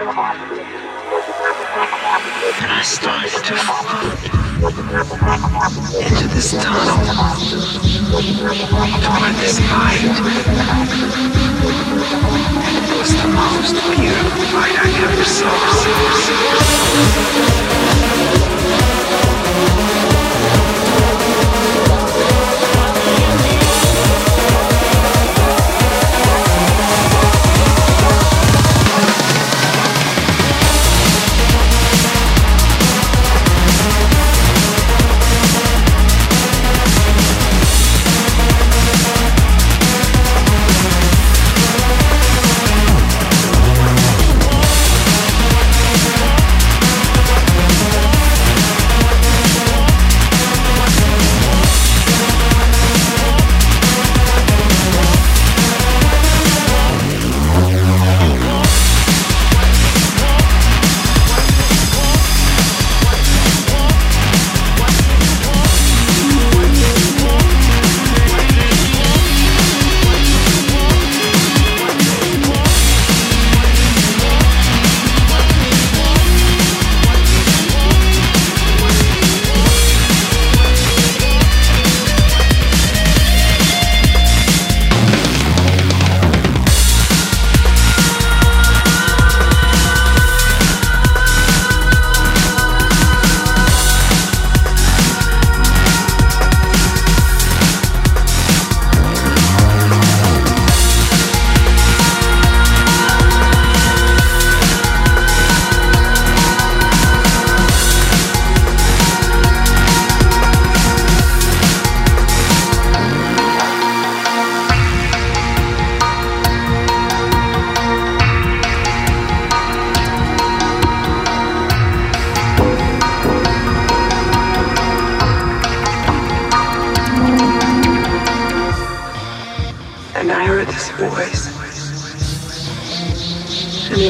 And 0.00 0.08
I 2.72 2.80
started 2.82 3.44
to 3.44 3.54
fall 3.54 3.84
into 6.00 6.26
this 6.28 6.52
tunnel, 6.52 7.04
toward 9.04 9.34
this 9.36 9.60
light. 9.60 10.00
And 12.64 12.80
it 12.80 12.96
was 12.98 13.12
the 13.12 13.28
most 13.28 13.74
beautiful 13.94 14.44
fight 14.48 14.76
I 14.80 14.88
ever 15.04 15.24
saw. 18.40 18.49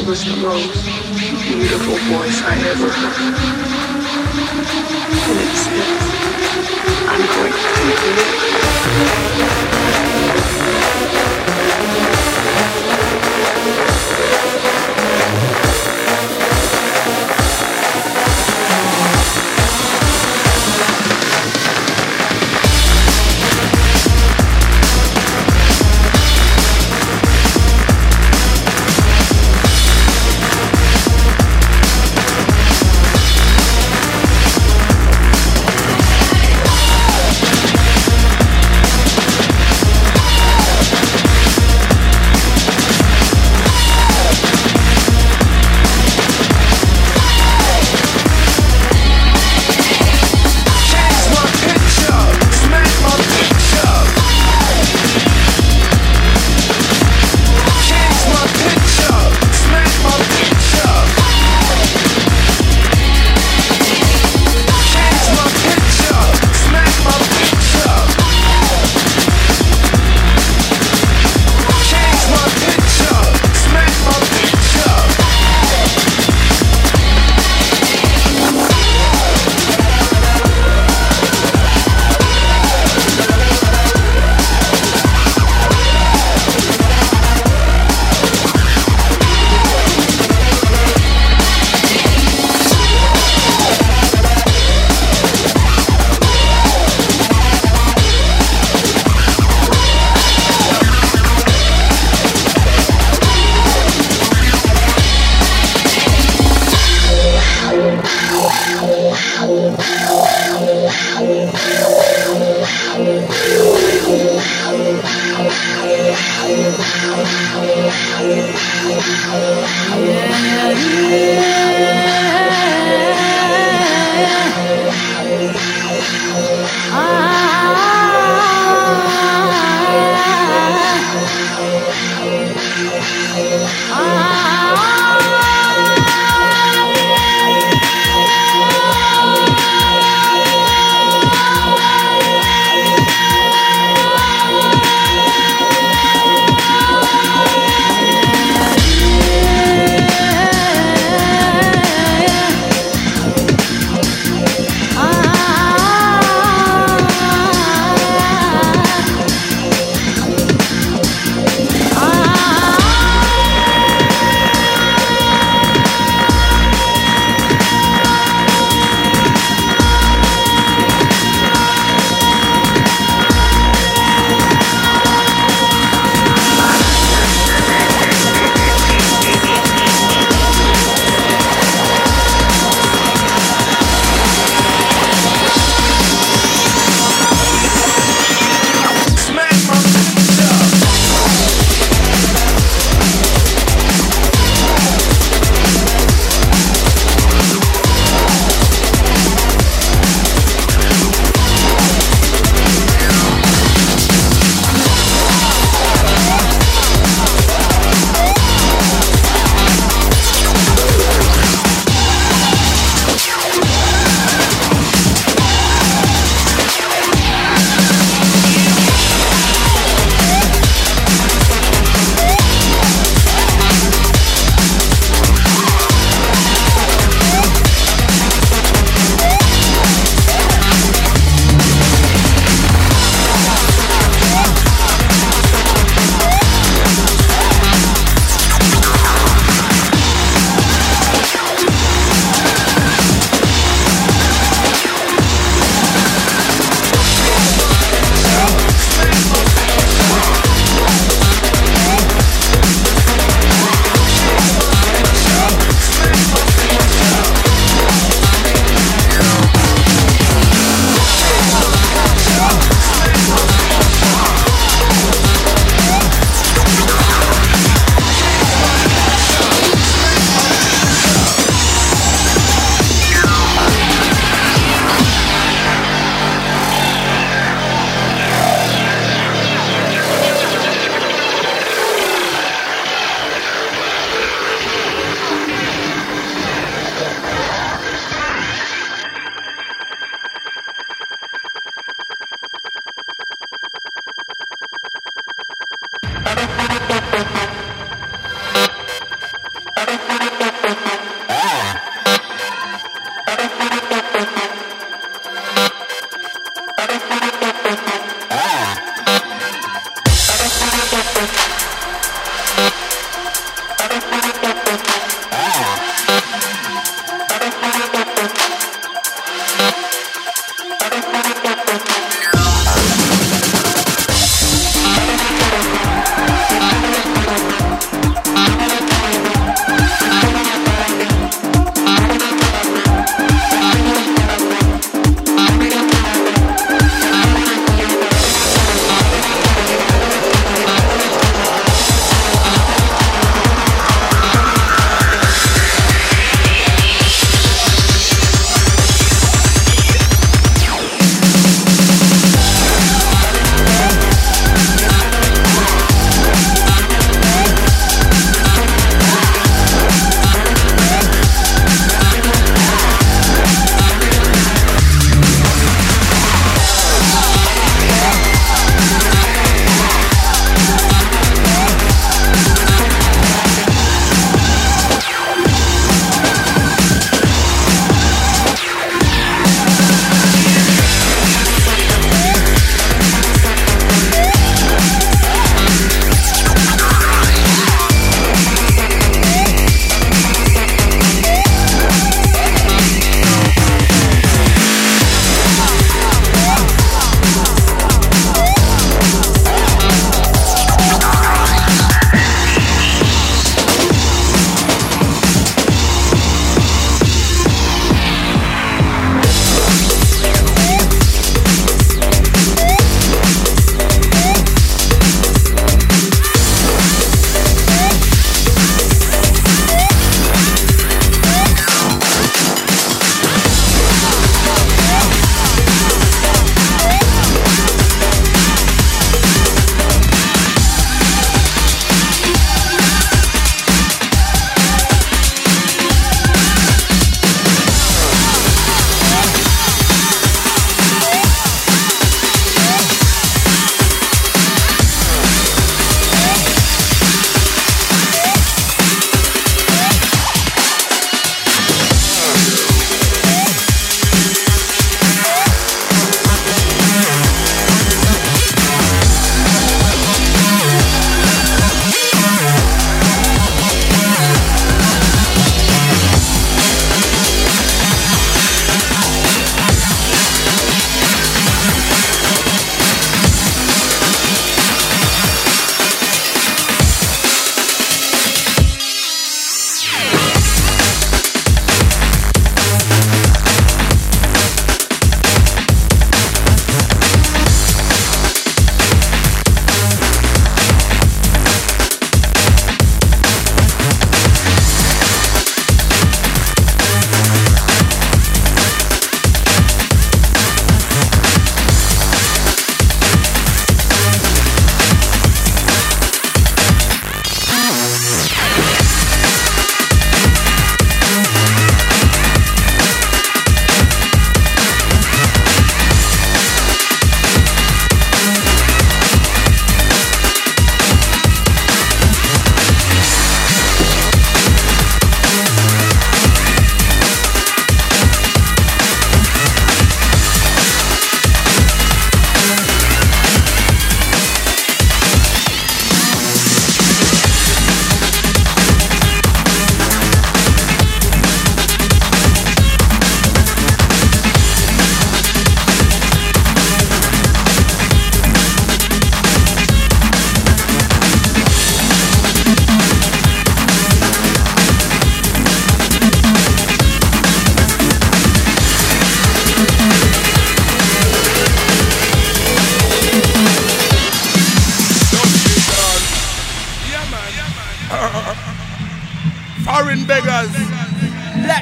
It 0.01 0.07
was 0.07 0.25
the 0.25 0.35
most 0.37 0.83
beautiful 1.43 1.95
voice 2.09 2.41
I 2.41 2.57
ever 2.69 2.89
heard. 2.89 3.35
And 5.29 5.39
it 5.39 5.55
says, 5.55 6.01
I'm 7.07 7.21
going 7.37 7.53
to 7.53 7.59
live. 9.95 10.00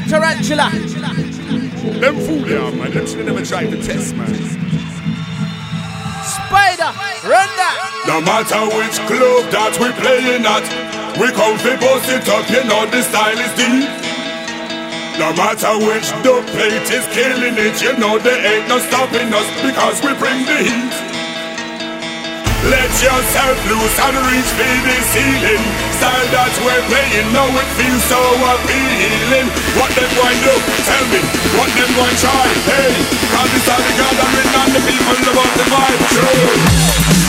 Tarantula. 0.09 0.69
Them 2.01 2.15
fool 2.17 2.47
yeah, 2.49 2.71
man. 2.71 2.91
Them 2.91 3.05
should 3.07 3.25
never 3.25 3.45
try 3.45 3.65
to 3.65 3.77
test, 3.83 4.15
man. 4.15 4.33
Spider, 6.25 6.91
run 7.29 7.49
that. 7.59 8.03
No 8.07 8.21
matter 8.21 8.61
which 8.73 8.97
club 9.05 9.45
that 9.53 9.77
we 9.77 9.91
playing 10.01 10.45
at, 10.45 10.65
we 11.19 11.29
come 11.31 11.57
fi 11.59 11.77
bust 11.77 12.09
it 12.09 12.27
up, 12.29 12.49
you 12.49 12.63
know 12.65 12.85
the 12.89 13.01
style 13.03 13.37
is 13.37 13.53
deep. 13.53 13.89
No 15.19 15.33
matter 15.35 15.77
which 15.85 16.09
dub 16.23 16.45
plate 16.55 16.89
is 16.89 17.05
killing 17.13 17.55
it, 17.57 17.81
you 17.81 17.93
know 17.97 18.17
there 18.17 18.39
ain't 18.39 18.67
no 18.67 18.79
stopping 18.79 19.29
us 19.33 19.47
because 19.61 20.01
we 20.01 20.13
bring 20.17 20.45
the 20.45 20.57
heat. 20.63 21.08
Let 22.67 22.91
yourself 22.91 23.55
loose 23.71 23.99
and 24.03 24.17
reach 24.27 24.51
for 24.51 24.75
the 24.83 24.97
ceiling. 25.15 25.63
Style 25.95 26.27
that 26.35 26.51
we're 26.59 26.83
playing, 26.91 27.31
now 27.31 27.47
it 27.55 27.69
feels 27.79 28.03
so 28.03 28.19
appealing. 28.19 29.47
What 29.79 29.95
them 29.95 30.11
going 30.11 30.39
do? 30.43 30.55
Tell 30.83 31.05
me. 31.07 31.23
What 31.55 31.71
them 31.71 31.87
going 31.95 32.17
try? 32.19 32.47
Hey, 32.67 32.99
cause 33.31 33.49
this 33.55 33.63
are 33.63 33.79
the 33.79 33.93
gathering 33.95 34.51
and 34.59 34.71
the 34.75 34.81
people 34.83 35.23
about 35.31 35.53
the 35.55 35.65
vibe. 35.71 36.03
True. 36.11 37.28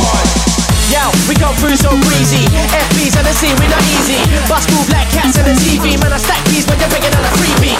we 1.31 1.39
come 1.39 1.55
through 1.55 1.79
so 1.79 1.95
breezy. 2.03 2.43
FBs 2.75 3.15
on 3.15 3.23
the 3.23 3.31
scene, 3.31 3.55
we 3.55 3.67
not 3.71 3.79
easy. 3.87 4.19
Bust 4.51 4.67
through 4.67 4.83
black 4.91 5.07
cats 5.15 5.39
on 5.39 5.47
the 5.47 5.55
TV. 5.63 5.95
Man, 6.03 6.11
I 6.11 6.19
stack 6.19 6.43
keys 6.51 6.67
when 6.67 6.75
you're 6.75 6.91
bringing 6.91 7.15
on 7.15 7.23
a 7.23 7.31
freebie. 7.39 7.79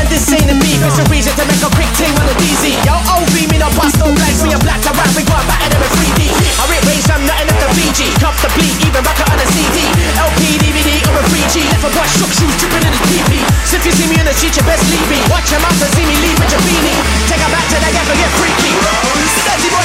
And 0.00 0.08
this 0.08 0.24
ain't 0.32 0.48
a 0.48 0.56
beef, 0.56 0.80
it's 0.80 0.96
a 0.96 1.04
reason 1.12 1.36
to 1.36 1.44
make 1.44 1.60
a 1.60 1.68
quick 1.76 1.92
ting 2.00 2.08
on 2.16 2.24
the 2.24 2.32
DZ. 2.40 2.72
Yo, 2.88 2.96
OV, 2.96 3.52
me 3.52 3.60
no 3.60 3.68
bust 3.76 4.00
no 4.00 4.08
blanks, 4.16 4.40
me 4.40 4.56
a 4.56 4.60
black 4.64 4.80
to 4.88 4.96
rap, 4.96 5.12
we 5.12 5.20
go 5.28 5.36
back 5.44 5.60
at 5.60 5.76
them 5.76 5.84
in 5.84 5.92
3D. 5.92 6.32
I 6.32 6.62
rip 6.72 6.80
range, 6.88 7.04
I'm 7.12 7.20
nothing 7.28 7.52
like 7.52 7.60
the 7.60 7.68
Fiji. 7.76 8.08
Cup 8.16 8.32
the 8.40 8.48
bleed, 8.56 8.72
even 8.88 9.04
back 9.04 9.20
on 9.28 9.36
the 9.36 9.44
CD. 9.52 9.76
LP, 10.16 10.40
DVD, 10.64 10.88
or 11.12 11.20
a 11.20 11.24
3G. 11.28 11.68
Left 11.68 11.84
a 11.84 11.90
boy 11.92 12.08
shook 12.16 12.32
shoes, 12.32 12.54
dripping 12.64 12.80
in 12.80 12.96
his 12.96 13.04
PP. 13.12 13.44
So 13.68 13.76
if 13.76 13.84
you 13.84 13.92
see 13.92 14.08
me 14.08 14.16
in 14.16 14.24
the 14.24 14.32
street, 14.32 14.56
you 14.56 14.64
best 14.64 14.88
leave 14.88 15.08
me. 15.12 15.20
Watch 15.28 15.52
your 15.52 15.60
mouth 15.60 15.76
and 15.76 15.92
see 15.92 16.06
me 16.08 16.16
leave 16.24 16.38
with 16.40 16.48
your 16.48 16.64
beanie. 16.64 16.96
Take 17.28 17.44
her 17.44 17.52
back 17.52 17.66
to 17.68 17.76
the 17.76 17.90
ghetto, 17.92 18.14
get 18.16 18.32
freaky. 18.40 18.72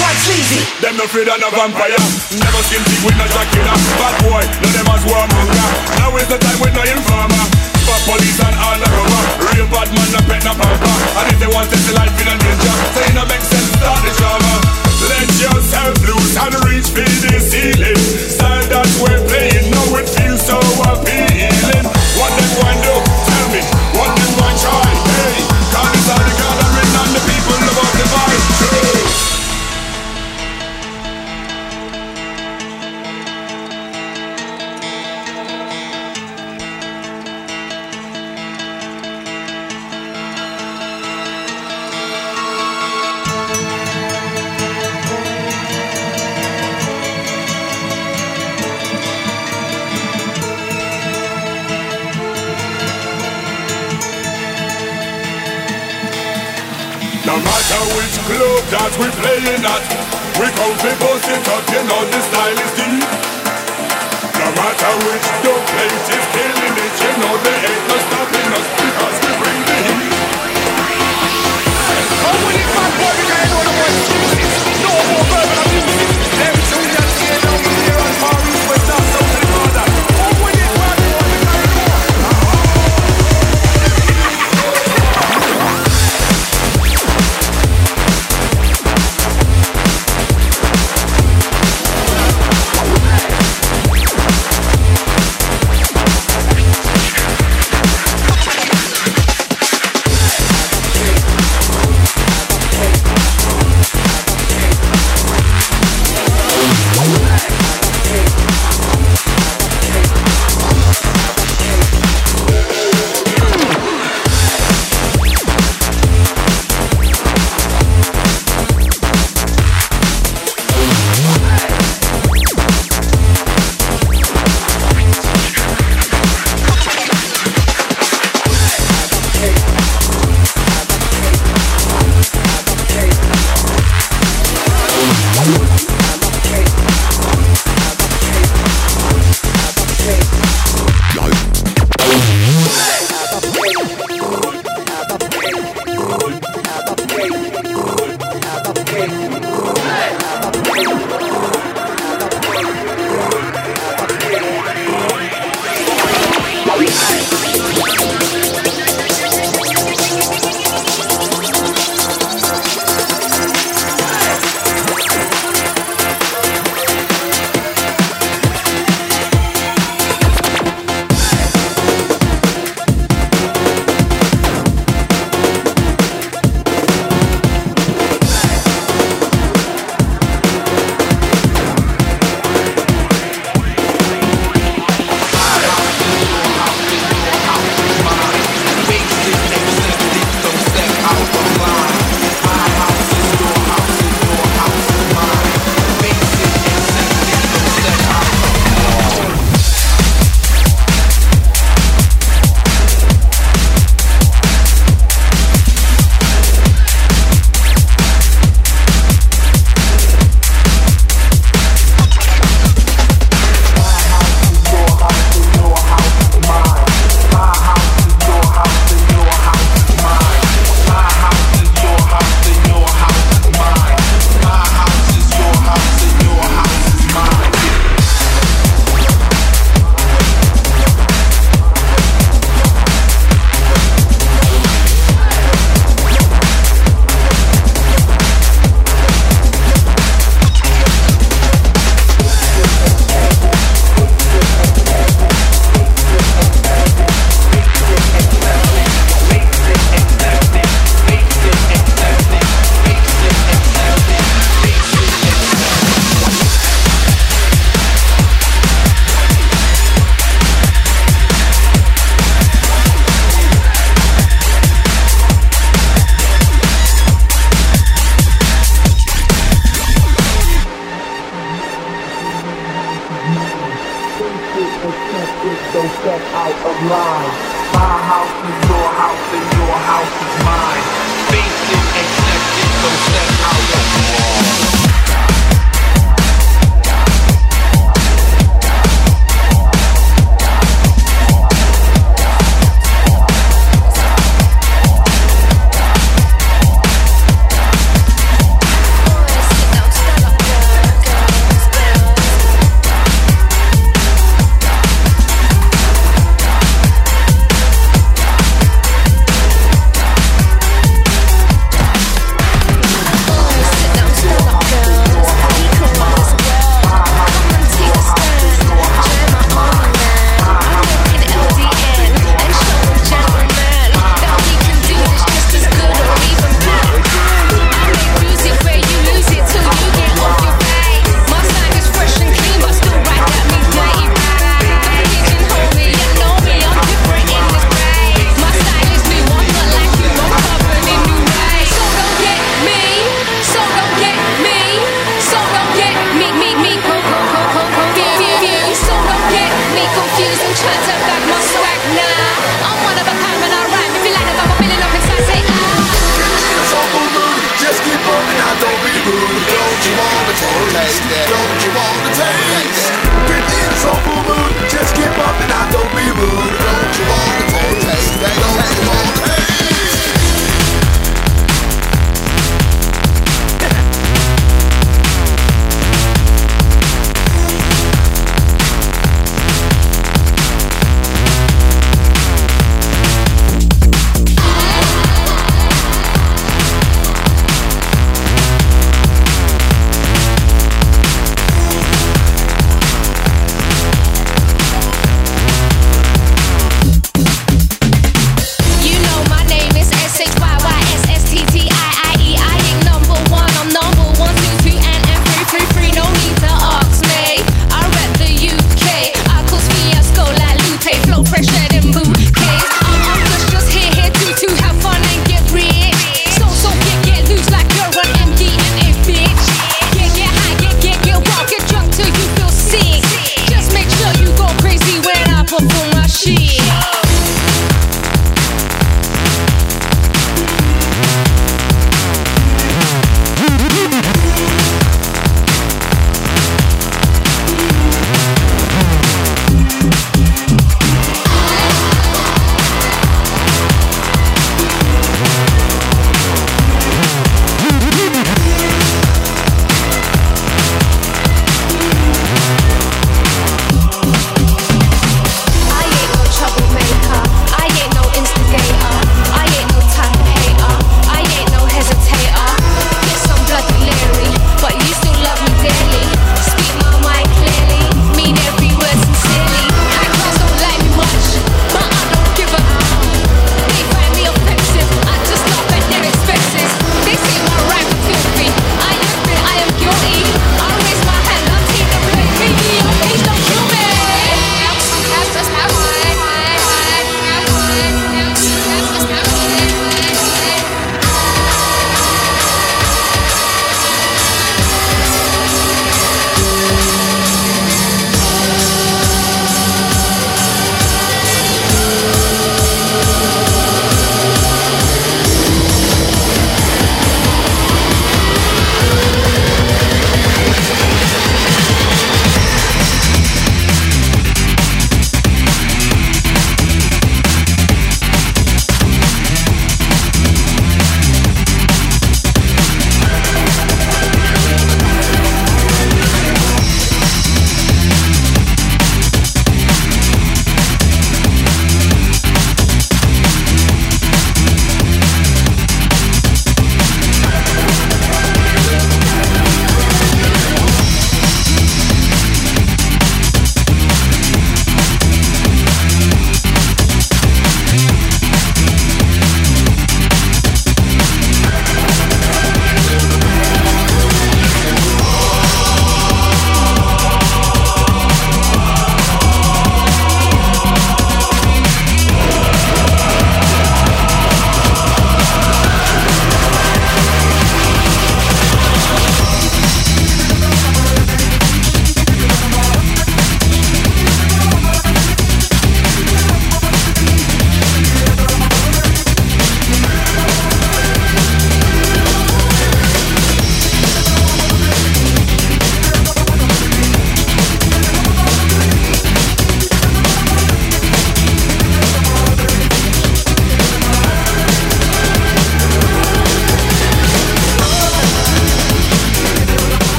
Quite 0.00 0.18
sleazy. 0.24 0.60
Them 0.80 0.96
no 0.96 1.04
afraid 1.04 1.28
of 1.28 1.38
no 1.40 1.48
vampire. 1.50 2.00
Never 2.36 2.62
seen 2.68 2.82
big 2.84 3.00
with 3.04 3.16
no 3.16 3.26
Shakira. 3.28 3.74
Bad 3.96 4.14
boy, 4.24 4.42
no 4.62 4.68
them 4.72 4.88
as 4.92 5.02
warmonger. 5.08 5.68
Now 5.98 6.16
is 6.16 6.28
the 6.28 6.38
time 6.38 6.60
with 6.60 6.74
no 6.76 6.82
informer. 6.84 7.44
For 7.86 7.98
police 8.04 8.40
and 8.42 8.56
all 8.58 8.76
the 8.78 8.88
cover. 8.90 9.22
Real 9.52 9.66
bad 9.70 9.88
man, 9.94 10.08
no 10.10 10.20
pet, 10.26 10.42
no 10.42 10.52
pamper. 10.58 10.96
And 11.22 11.26
if 11.32 11.38
they 11.38 11.50
want 11.50 11.70
to 11.70 11.78
life 11.94 12.16
in 12.18 12.28
a 12.28 12.36
danger, 12.36 12.74
it 13.06 13.12
no 13.14 13.24
make 13.30 13.44
sense 13.46 13.70
start 13.78 14.02
the 14.02 14.12
drama. 14.18 14.54
Let 15.06 15.28
yourself 15.38 15.94
loose 16.02 16.34
and 16.34 16.54
reach 16.66 16.88
for 16.90 17.35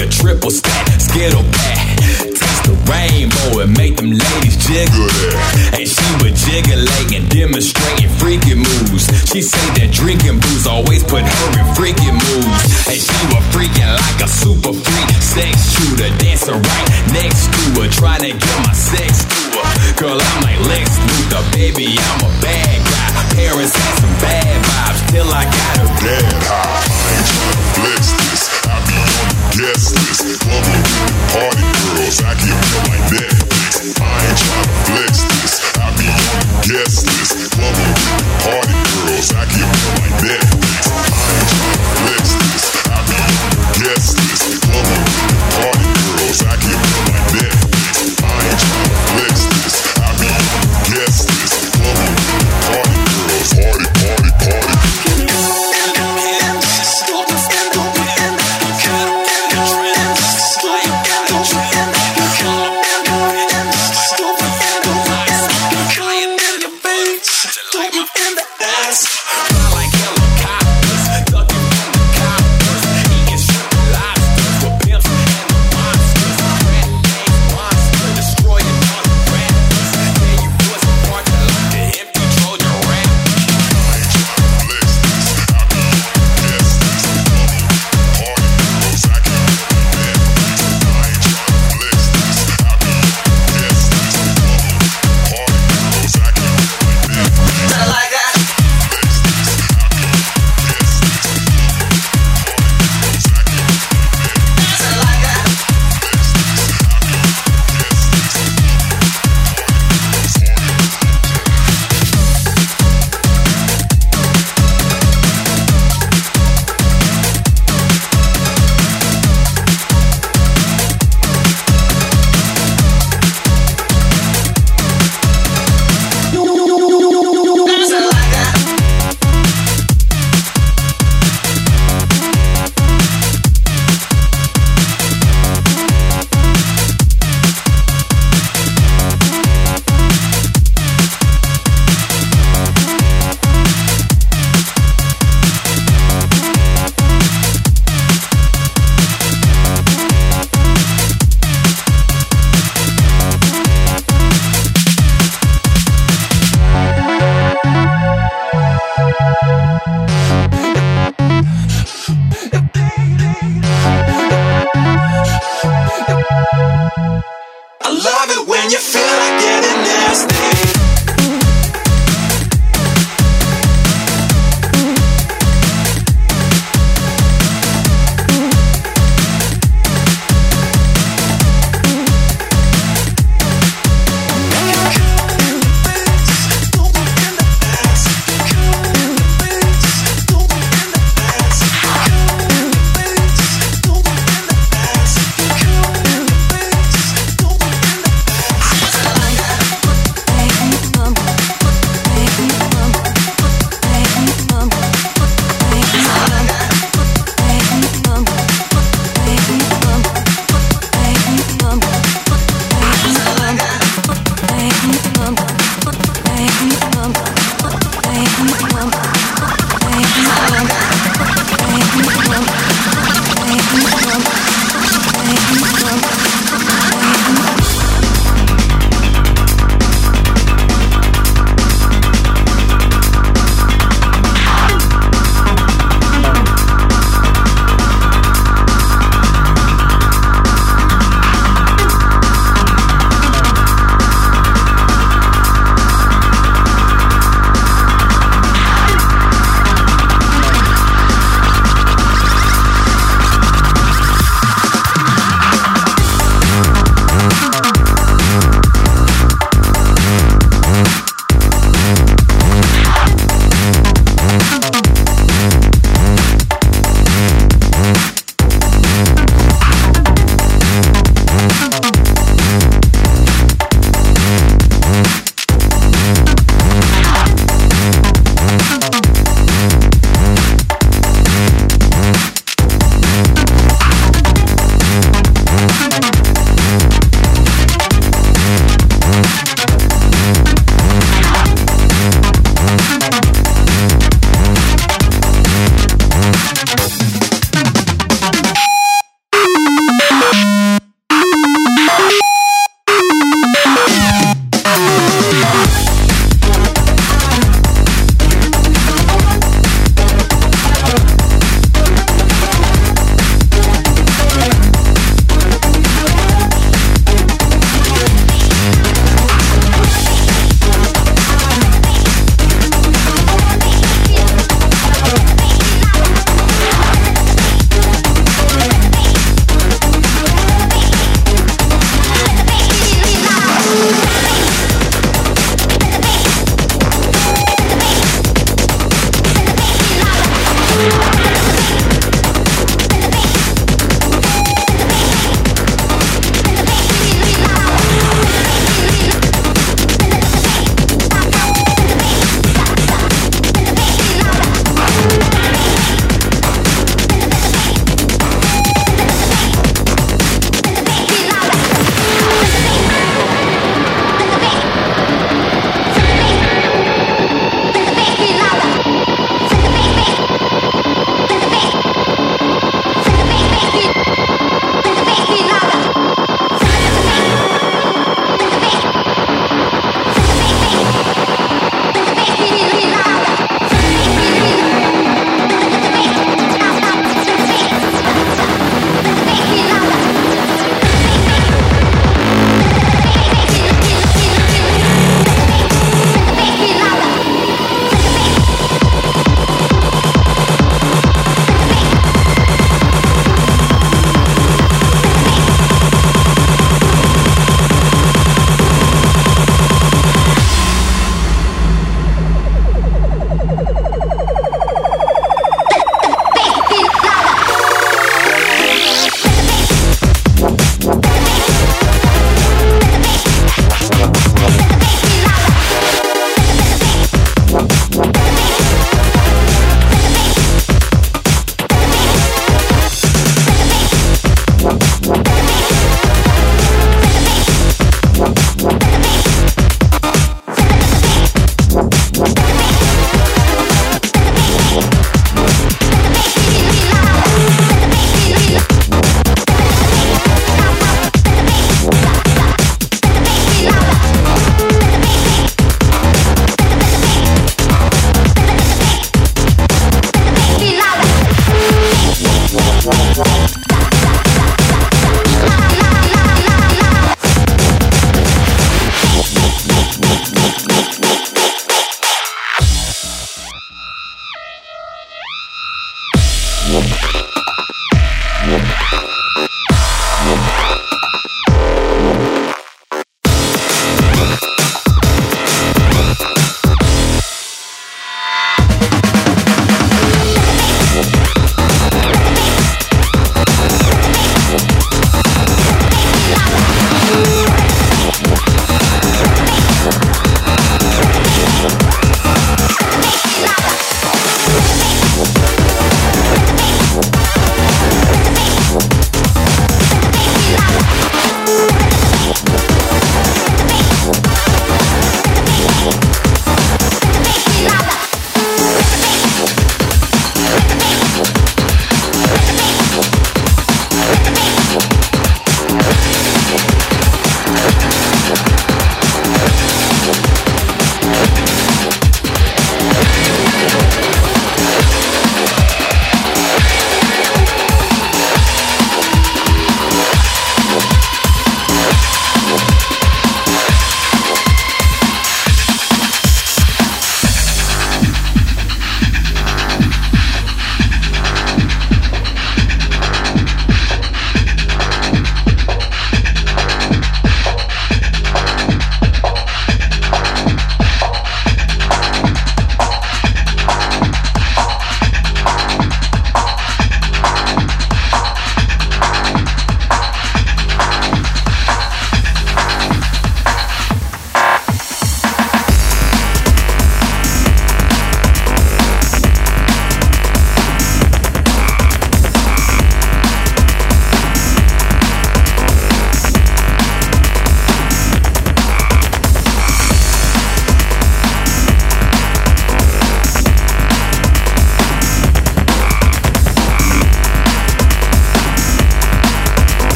a 0.00 0.08
triple 0.08 0.50
stack. 0.50 1.00
Skittle 1.00 1.42
back. 1.52 1.96
Taste 1.98 2.64
the 2.64 2.76
rainbow 2.88 3.60
and 3.60 3.76
make 3.76 3.96
them 3.96 4.10
ladies 4.10 4.56
jiggle 4.56 5.29